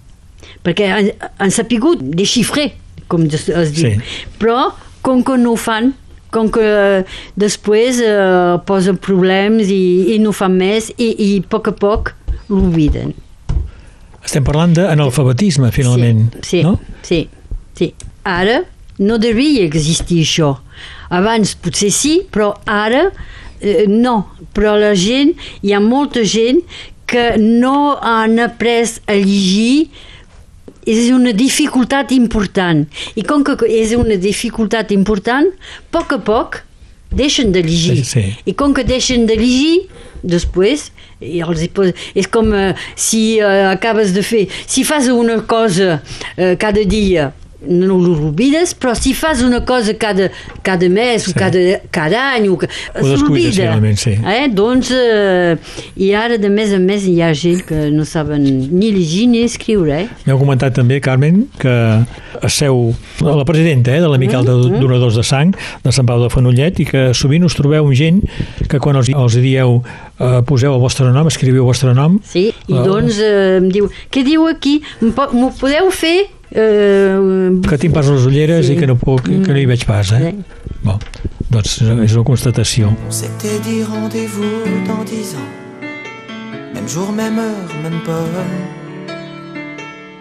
[0.65, 2.71] Perquè han, han sapigut desxifrar,
[3.11, 3.97] com es es diu.
[3.97, 4.29] Sí.
[4.41, 4.71] Però,
[5.05, 5.93] com que no ho fan,
[6.31, 7.03] com que eh,
[7.39, 12.15] després eh, posen problemes i, i no fan més i, i a poc a poc
[12.51, 13.15] l'obliden.
[14.25, 16.77] Estem parlant d'analfabetisme, finalment, sí, sí, no?
[17.07, 17.25] Sí,
[17.79, 17.93] sí.
[18.29, 18.61] Ara
[19.01, 20.55] no devia existir això.
[21.11, 23.09] Abans potser sí, però ara
[23.61, 24.37] eh, no.
[24.55, 25.33] Però la gent,
[25.65, 26.61] hi ha molta gent
[27.11, 29.91] que no han après a llegir
[30.89, 32.87] és una dificultat important.
[33.19, 36.63] I com que és una dificultat important, a poc a poc
[37.11, 38.01] deixen de llegir.
[38.05, 38.25] Sí, sí.
[38.47, 39.89] I com que deixen de llegir,
[40.23, 45.41] després els hi posa, és com eh, si eh, acabes de fer si fas una
[45.45, 46.01] cosa
[46.37, 47.31] eh, cada dia
[47.67, 50.31] no l'oblides, però si fas una cosa cada,
[50.63, 51.31] cada mes Sí.
[51.31, 51.59] o cada,
[51.91, 54.15] cada any o, Ho finalment, sí.
[54.25, 54.49] eh?
[54.49, 55.57] doncs eh,
[56.01, 58.43] i ara de més en més hi ha gent que no saben
[58.73, 60.09] ni llegir ni escriure eh?
[60.27, 61.75] M'heu comentat també, Carmen, que
[62.49, 64.81] seu la presidenta eh, de l'Amical de Mm-hmm.
[64.81, 65.53] Donadors de Sang
[65.85, 68.19] de Sant Pau de Fenollet i que sovint us trobeu amb gent
[68.69, 69.79] que quan els, els dieu
[70.19, 72.85] eh, poseu el vostre nom, escriviu el vostre nom Sí, i Ah.
[72.87, 74.81] doncs eh, em diu, què diu aquí?
[75.01, 76.29] M'ho podeu fer?
[76.53, 78.73] Eh, que tinc pas les ulleres Sí.
[78.73, 80.33] i que no, puc, que no hi veig pas, eh?
[80.33, 80.45] Sí.
[80.83, 80.99] Bon,
[81.51, 82.89] doncs és una constatació.
[83.07, 85.51] On s'était dit rendez-vous dans dix ans.
[86.75, 88.41] Même jour, même heure, même pomme.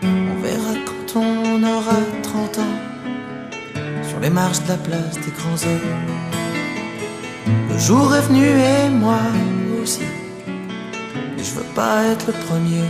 [0.03, 2.77] On verra quand on aura 30 ans.
[4.07, 5.97] Sur les marches de la place des grands hommes.
[7.71, 9.19] Le jour est venu et moi
[9.81, 10.01] aussi.
[11.37, 12.85] Mais je veux pas être le premier.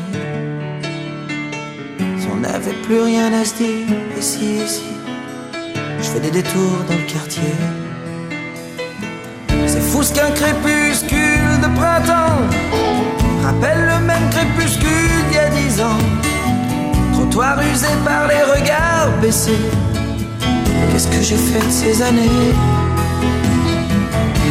[2.41, 3.85] N'avait plus rien à se dire,
[4.17, 4.83] ici, ici.
[6.01, 7.53] Je fais des détours dans le quartier.
[9.67, 12.39] C'est fou ce qu'un crépuscule de printemps
[13.43, 16.03] rappelle le même crépuscule d'il y a dix ans.
[17.13, 19.65] Trottoir usé par les regards baissés.
[20.91, 22.53] Qu'est-ce que j'ai fait de ces années?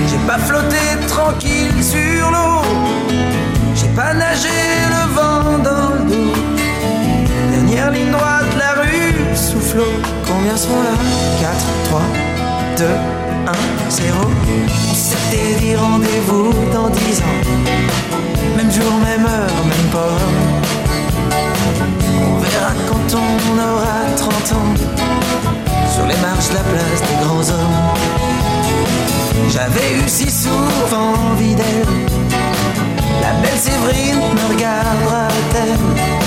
[0.09, 0.77] J'ai pas flotté
[1.09, 2.63] tranquille sur l'eau.
[3.75, 4.59] J'ai pas nagé
[4.95, 6.28] le vent dans le dos.
[7.89, 9.83] Dernière ligne droite, la rue souffle.
[10.27, 10.91] Combien sont là?
[11.41, 11.53] 4,
[11.85, 12.01] 3,
[12.77, 14.15] 2, 1, 0.
[14.91, 17.41] On s'était dit rendez-vous dans 10 ans.
[18.57, 20.19] Même jour, même heure, même pas.
[22.21, 24.75] On verra quand on aura 30 ans.
[25.95, 27.79] Sur les marches la place des grands hommes.
[29.49, 31.87] J'avais eu si souvent envie d'elle.
[33.23, 36.18] La belle Séverine me regardera-t-elle?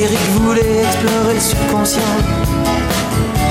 [0.00, 2.16] Eric voulait explorer le subconscient.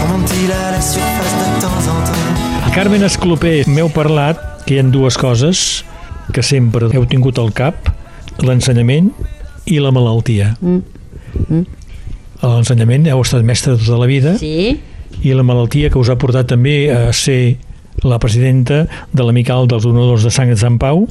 [0.02, 4.86] Remonte-t-il à la surface de temps en temps Carmen Esclopé, m'heu parlat que hi ha
[4.90, 5.62] dues coses
[6.34, 7.92] que sempre heu tingut al cap,
[8.42, 9.12] l'ensenyament
[9.70, 10.56] i la malaltia.
[10.66, 11.62] Mm.
[12.42, 14.80] A l'ensenyament heu estat mestre tota la vida Sí,
[15.22, 17.60] i la malaltia que us ha portat també a ser
[18.02, 21.06] la presidenta de l'Amical dels Donadors de Sang de Sant Pau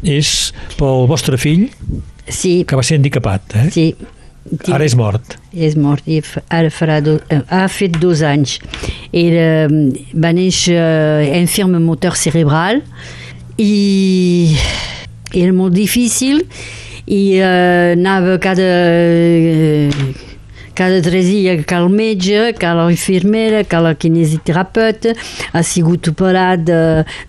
[0.00, 1.66] és pel vostre fill
[2.24, 3.72] sí, que va ser handicapat, eh?
[3.74, 3.92] sí.
[4.72, 5.36] Ara és mort.
[5.52, 8.58] És mort i ara farà do, eh, ha fet dos anys.
[9.12, 9.68] Era,
[10.14, 12.82] va néixer eh, enferme motor cerebral
[13.58, 14.56] i
[15.34, 16.44] era molt difícil
[17.08, 19.90] i eh, anava cada eh,
[20.78, 25.16] cada tres dies que el metge, que la infermera, que la kinesioterapeuta,
[25.50, 26.78] ha sigut operat de,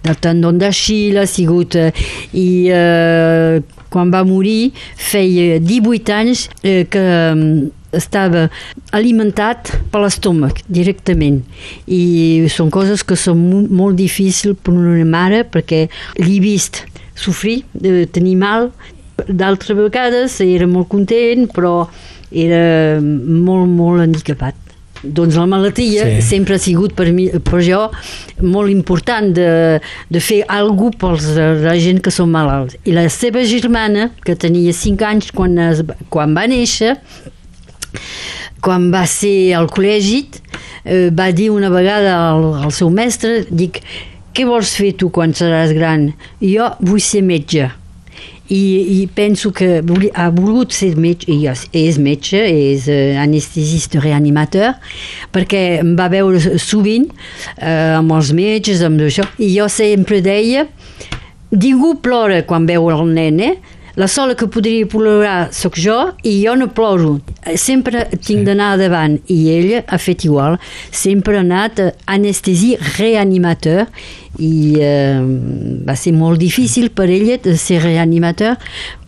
[0.06, 1.74] del tendon d'Achille, ha sigut...
[1.74, 1.90] eh,
[2.38, 7.02] I eh, quan va morir feia 18 anys eh, que
[7.34, 8.48] mm, estava
[8.94, 11.42] alimentat per l'estómac directament.
[11.90, 15.88] I són coses que són mo- molt difícils per una mare perquè
[16.22, 16.84] l'he vist
[17.18, 18.70] sofrir, de tenir mal.
[19.28, 21.90] D'altres vegades era molt content però
[22.32, 24.69] era molt molt handicapat
[25.04, 26.22] doncs la malaltia Sí.
[26.30, 27.86] sempre ha sigut per, mi, per jo
[28.42, 32.76] molt important de, de fer alguna cosa per la gent que són malalts.
[32.86, 36.98] I la seva germana, que tenia 5 anys quan, es, quan va néixer,
[38.62, 40.26] quan va ser al col·legi,
[40.84, 43.82] eh, va dir una vegada al, al seu mestre, dic,
[44.36, 46.12] què vols fer tu quan seràs gran?
[46.44, 47.70] Jo vull ser metge.
[48.50, 48.62] I,
[48.98, 49.84] i penso que
[50.14, 54.74] ha volgut ser metge, i és metge, és eh, anestesista reanimateur,
[55.34, 57.06] perquè em va veure sovint
[57.60, 60.66] eh, amb els metges, amb això, i jo sempre deia,
[61.54, 63.78] ningú plora quan veu el nen, eh?
[64.00, 67.18] La sola que podria plorar sóc jo i jo no ploro.
[67.60, 70.56] Sempre tinc d'anar davant i ella ha fet igual.
[70.96, 73.90] Sempre ha anat anestesi reanimateur
[74.40, 75.20] i eh,
[75.84, 78.56] va ser molt difícil per ella de ser reanimateur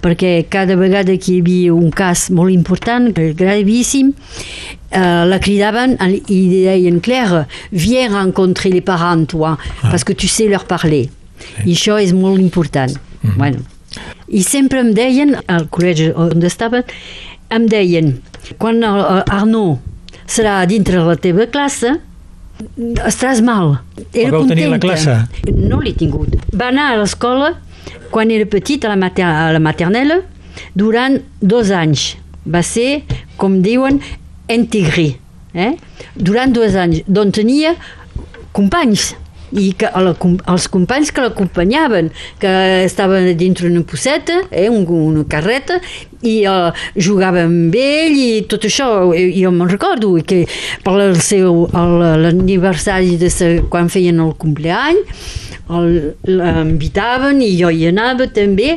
[0.03, 5.95] perquè cada vegada que hi havia un cas molt important, gravíssim, eh, la cridaven
[6.27, 9.89] i deien Claire, viens rencontrer les parents toi, ah.
[9.89, 11.07] parce que tu sais leur parler.
[11.39, 11.69] Sí.
[11.69, 12.91] I això és molt important.
[12.91, 13.37] Mm -hmm.
[13.37, 13.80] bueno.
[14.31, 16.85] I sempre em deien, al col·legi on estaven,
[17.51, 18.13] em deien,
[18.61, 19.79] quan Arnaud
[20.31, 21.97] serà dintre la teva classe,
[23.05, 23.79] estaràs mal.
[24.13, 24.55] Era contenta.
[24.55, 25.17] tenir la classe?
[25.51, 26.37] No l'he tingut.
[26.55, 27.55] Va anar a l'escola
[28.11, 30.21] quan era petit, a la, mater a la maternella,
[30.75, 32.15] durant dos anys.
[32.47, 33.03] Va ser,
[33.39, 34.01] com diuen,
[34.51, 35.15] integri.
[35.53, 35.73] Eh?
[36.15, 37.75] Durant dos anys, d'on tenia
[38.55, 39.11] companys
[39.51, 40.13] i que la,
[40.53, 42.11] els companys que l'acompanyaven,
[42.41, 42.53] que
[42.85, 45.79] estaven dintre una posseta, eh, un, una carreta,
[46.21, 50.43] i uh, jugava amb ell i tot això, jo me'n recordo, que
[50.85, 55.01] per el seu l'aniversari de sa, quan feien el compleany,
[56.27, 58.75] l'invitaven i jo hi anava també.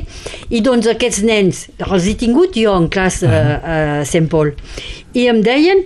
[0.55, 4.55] I doncs aquests nens els he tingut jo en classe a, a Sant Pol
[5.15, 5.85] i em deien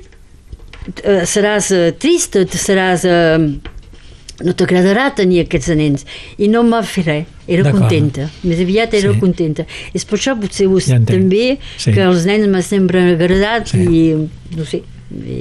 [1.04, 3.04] eh, seràs eh, trist, seràs
[4.44, 6.04] no t'agradarà tenir aquests nens.
[6.38, 8.28] I no em va fer res, era contenta.
[8.44, 9.22] Més aviat era sí.
[9.22, 9.66] contenta.
[9.96, 11.92] És per això potser vos ja també sí.
[11.94, 13.82] que els nens m'ha sempre agradat sí.
[13.82, 14.04] i
[14.56, 14.82] no sé.
[15.08, 15.40] I...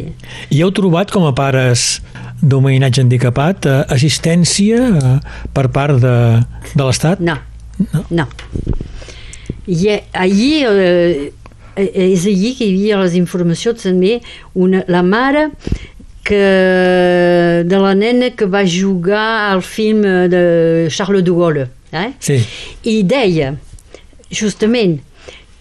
[0.55, 1.99] I heu trobat com a pares
[2.41, 5.15] d'un veïnatge handicapat eh, assistència eh,
[5.53, 6.15] per part de,
[6.73, 7.21] de l'Estat?
[7.21, 7.38] No.
[7.91, 8.05] No.
[8.23, 8.27] no.
[9.67, 11.27] I allí eh,
[11.77, 14.17] és allí que hi havia les informacions també
[14.55, 15.49] una, la mare
[16.27, 21.67] que, de la nena que va jugar al film de Charles de Gaulle.
[21.95, 22.09] Eh?
[22.19, 22.41] Sí.
[22.83, 23.53] I deia,
[24.27, 24.97] justament,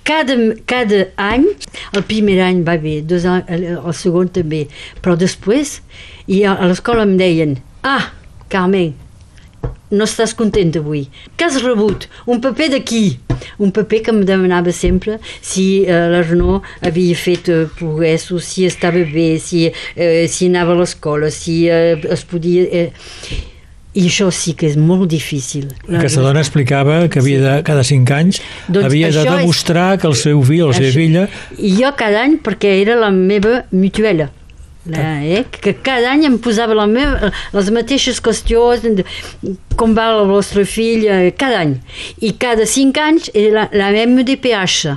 [0.07, 0.35] cada,
[0.66, 1.46] cada any,
[1.94, 4.64] el primer any va bé, dos anys, el segon també,
[5.02, 5.79] però després,
[6.26, 8.11] i a l'escola em deien, ah,
[8.50, 8.94] Carmen,
[9.90, 11.07] no estàs content avui.
[11.37, 12.09] Que has rebut?
[12.27, 13.18] Un paper d'aquí.
[13.62, 19.05] Un paper que em demanava sempre si uh, l'Arnaud havia fet uh, progressos, si estava
[19.12, 22.87] bé, si, uh, si anava a l'escola, si uh, es podia...
[22.87, 23.53] Uh,
[23.96, 25.70] i això sí que és molt difícil.
[25.88, 30.03] Aquesta dona explicava que havia de, cada cinc anys doncs havia de demostrar és...
[30.03, 31.22] que el seu fill o la seva filla...
[31.57, 34.45] I jo cada any, perquè era la meva mutuela, la,
[34.94, 35.44] eh?
[35.51, 39.03] que cada any em posava la meva, les mateixes qüestions
[39.77, 41.77] com va el vostre fill eh, cada any.
[42.22, 44.96] I cada cinc anys era la, la MDPH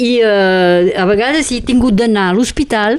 [0.00, 2.98] i eh, a vegades he tingut d'anar a l'hospital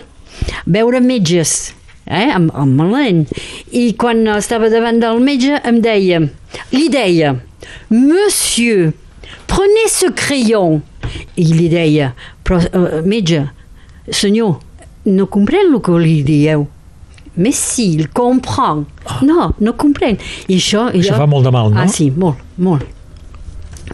[0.66, 1.74] veure metges
[2.06, 3.26] eh, amb, amb malent
[3.72, 6.22] i quan estava davant del metge em deia
[6.72, 7.36] li deia
[7.90, 8.94] monsieur
[9.50, 10.82] prenez ce crayon.
[11.38, 12.14] I li deia
[12.46, 13.44] però uh, metge
[14.10, 14.58] senyor
[15.10, 16.68] no comprèn el que li dieu.
[17.36, 18.86] Mais si, il comprend.
[19.10, 19.26] Oh.
[19.26, 20.20] No, no comprèn.
[20.48, 21.22] I això, això jo...
[21.24, 21.82] fa molt de mal, no?
[21.82, 22.86] Ah, sí, molt, molt.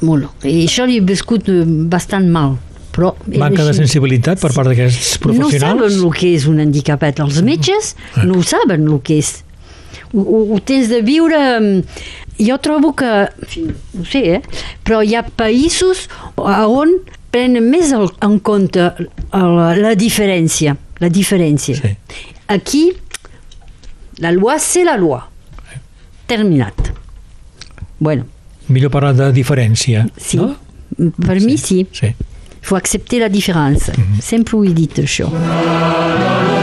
[0.06, 0.43] Molt.
[0.48, 2.58] I això li he viscut eh, bastant mal.
[2.95, 5.80] Però Manca de sensibilitat per part d'aquests professionals?
[5.80, 7.22] No saben el que és un handicapat.
[7.24, 8.26] Els metges mm.
[8.28, 9.38] no ho saben el que és.
[10.12, 11.39] Ho, ho, ho tens de viure...
[11.60, 13.28] Mm, jo trobo que,
[14.00, 14.67] no sé, eh?
[14.88, 16.06] però hi ha països
[16.39, 16.93] on
[17.34, 18.86] prenen més en compte
[19.36, 21.76] la, la diferència la diferència.
[21.76, 21.96] Sí.
[22.48, 22.94] Aquí,
[24.20, 25.22] la loi, c'est la loi.
[26.28, 26.94] Terminat.
[28.00, 28.26] Bueno.
[28.68, 30.38] Millor parlar de diferència, sí.
[30.38, 30.56] no?
[31.26, 31.46] Per sí.
[31.46, 31.88] mi sí.
[31.92, 32.14] sí.
[32.62, 33.92] Faut accepter la différence.
[33.92, 34.22] Mm -hmm.
[34.22, 36.59] Sempre ho he dit, això.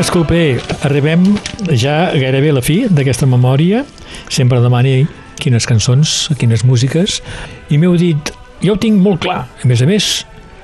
[0.00, 1.22] Escolpé, arribem
[1.76, 3.82] ja gairebé a la fi d'aquesta memòria.
[4.32, 5.02] Sempre demani
[5.40, 7.18] quines cançons, quines músiques,
[7.72, 8.30] i m'heu dit,
[8.64, 9.42] jo ho tinc molt clar.
[9.60, 10.06] A més a més,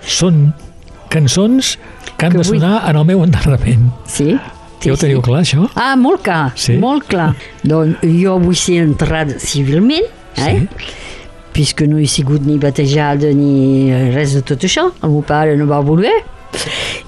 [0.02, 0.54] són
[1.12, 1.74] cançons
[2.16, 3.90] que han Que de vull- sonar en el meu enterrament.
[4.08, 4.36] Sí?
[4.82, 5.68] Ja ho teniu clar, això?
[5.74, 6.76] Ah, molt clar, Sí?
[6.78, 7.34] molt clar.
[7.62, 10.04] Doncs jo vull ser enterrada civilment,
[10.36, 10.66] eh?
[11.52, 14.92] puisque no he sigut ni batejada ni res de tot això.
[15.02, 16.22] El meu pare no va voler.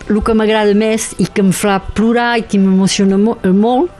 [0.09, 3.91] El que m'agrada més i que em fa plorar i que m'emociona mo molt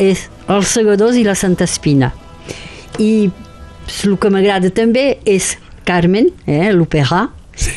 [0.00, 2.12] és els segadors i la Santa Espina.
[2.98, 3.30] I
[4.06, 7.70] el que m'agrada també és Carmen, eh, l'òpera, Sí.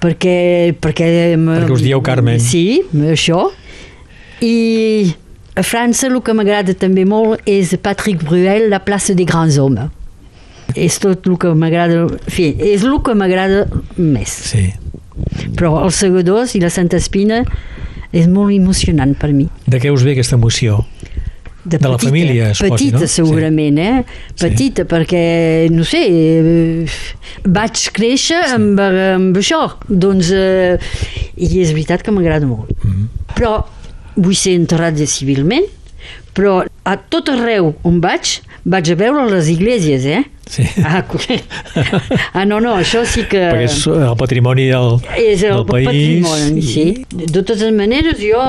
[0.00, 2.40] perquè, perquè, Perquè us dieu Carmen.
[2.40, 3.50] Sí, això.
[4.40, 5.14] I
[5.56, 9.88] a França el que m'agrada també molt és Patrick Bruel, La plaça des grands hommes.
[10.74, 14.28] És tot el que m'agrada, en fi, és el que m'agrada més.
[14.28, 14.66] Sí.
[15.56, 17.42] Però els segadors i la Santa Espina
[18.12, 19.48] és molt emocionant per mi.
[19.66, 20.82] De què us ve aquesta emoció?
[21.66, 23.06] De la família, es posi, petita, no?
[23.10, 24.02] segurament, eh?
[24.28, 24.36] Sí.
[24.44, 25.22] Petita, perquè,
[25.74, 26.98] no sé, eh,
[27.42, 30.78] vaig créixer amb, amb això, doncs, eh,
[31.34, 32.70] i és veritat que m'agrada molt.
[32.84, 33.08] Mhm.
[33.34, 33.56] Però
[34.14, 35.66] vull ser enterrat civilment,
[36.36, 40.22] però a tot arreu on vaig, vaig a veure les iglésies, eh?
[40.46, 40.62] Sí.
[40.84, 41.02] Ah,
[42.32, 43.40] ah, no, no, això sí que...
[43.50, 45.88] Perquè és el patrimoni del, És el del país.
[46.22, 46.84] patrimoni, sí.
[47.10, 48.42] De totes maneres, jo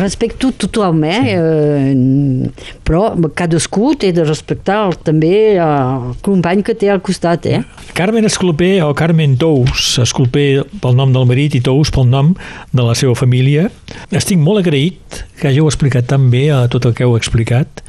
[0.00, 1.34] respecto tothom, eh?
[1.36, 2.70] eh?
[2.84, 7.60] Però cadascú té de respectar el, també el company que té al costat, eh?
[7.94, 12.32] Carmen Esclopé o Carmen Tous, Esclopé pel nom del marit i Tous pel nom
[12.72, 13.68] de la seva família.
[14.10, 17.84] Estic molt agraït que hàgiu explicat tan bé a tot el que heu explicat,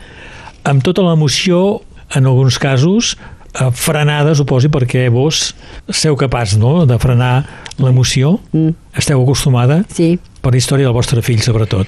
[0.67, 1.79] amb tota l'emoció,
[2.15, 3.34] en alguns casos, eh,
[3.71, 5.53] frenada, suposi, perquè vos
[5.91, 6.85] seu capaç no?
[6.85, 7.45] de frenar
[7.79, 8.39] l'emoció.
[8.53, 8.73] Mm.
[8.97, 10.17] Esteu acostumada Sí.
[10.41, 11.87] per la història del vostre fill, sobretot.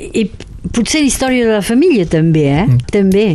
[0.00, 0.28] I
[0.72, 2.64] potser la història de la família també, eh?
[2.66, 2.80] Mm.
[2.92, 3.26] També.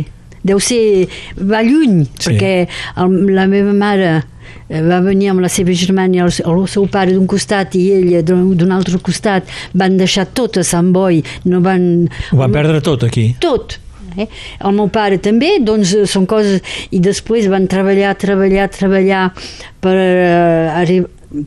[0.42, 1.06] Deu ser...
[1.36, 2.30] va lluny, Sí.
[2.30, 2.52] perquè
[2.96, 4.22] el, la meva mare
[4.70, 7.90] eh, va venir amb la seva germana i el, el seu pare d'un costat i
[7.98, 9.44] ella d'un altre costat
[9.76, 13.34] van deixar tot a Sant Boi no van, Ho van perdre tot aquí.
[13.38, 13.76] tot
[14.18, 14.26] eh?
[14.64, 19.32] el meu pare també doncs eh, són coses i després van treballar, treballar, treballar
[19.80, 21.00] per, eh,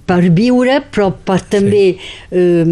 [0.07, 1.97] per viure però per també
[2.31, 2.65] eh,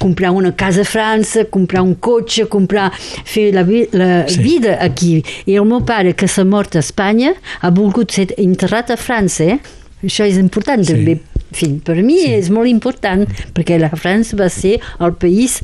[0.00, 4.40] comprar una casa a França comprar un cotxe, comprar fer la, vi la Sí.
[4.42, 8.90] vida aquí i el meu pare que s'ha mort a Espanya ha volgut ser enterrat
[8.90, 9.58] a França eh?
[10.02, 10.92] això és important Sí.
[10.94, 11.18] també
[11.48, 12.32] en fi, per mi Sí.
[12.34, 15.62] és molt important perquè la França va ser el país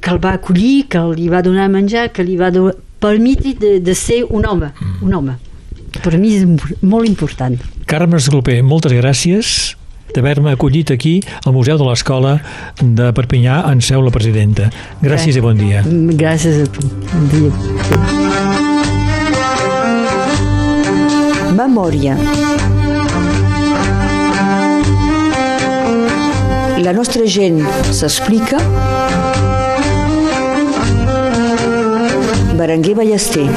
[0.00, 3.54] que el va acollir, que li va donar a menjar, que li va do- permetre
[3.58, 5.04] de, de ser un home, Mm.
[5.06, 5.36] un home.
[6.02, 6.44] Per mi és
[6.82, 7.56] molt important.
[7.86, 9.76] Carme Esclopé, moltes gràcies
[10.14, 12.40] d'haver-me acollit aquí al Museu de l'Escola
[12.82, 14.70] de Perpinyà en seu la presidenta.
[15.02, 15.82] Gràcies i bon dia.
[15.82, 16.80] Mm, Gràcies a tu.
[17.12, 17.50] Bon dia.
[21.56, 22.16] Memòria.
[26.80, 27.60] La nostra gent
[27.92, 28.58] s'explica.
[32.60, 33.48] Berenguer Ballester.